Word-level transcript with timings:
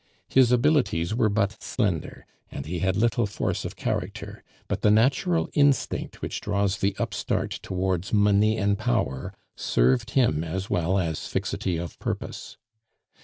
His 0.29 0.51
abilities 0.51 1.13
were 1.13 1.29
but 1.29 1.61
slender, 1.61 2.25
and 2.49 2.65
he 2.65 2.79
had 2.79 2.95
little 2.97 3.27
force 3.27 3.65
of 3.65 3.75
character, 3.75 4.43
but 4.67 4.81
the 4.81 4.89
natural 4.89 5.47
instinct 5.53 6.23
which 6.23 6.41
draws 6.41 6.77
the 6.79 6.95
upstart 6.97 7.51
towards 7.61 8.11
money 8.11 8.57
and 8.57 8.79
power 8.79 9.31
served 9.55 10.09
him 10.17 10.43
as 10.43 10.71
well 10.71 10.97
as 10.97 11.27
fixity 11.27 11.77
of 11.77 11.99
purpose. 11.99 12.57